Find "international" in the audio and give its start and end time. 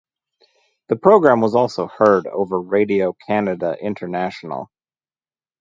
3.79-4.71